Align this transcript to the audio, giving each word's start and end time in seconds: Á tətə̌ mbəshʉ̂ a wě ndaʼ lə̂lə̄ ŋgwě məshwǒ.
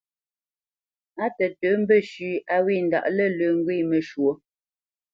Á 1.23 1.25
tətə̌ 1.37 1.71
mbəshʉ̂ 1.81 2.31
a 2.55 2.57
wě 2.65 2.73
ndaʼ 2.87 3.05
lə̂lə̄ 3.15 3.51
ŋgwě 3.57 3.75
məshwǒ. 3.89 4.29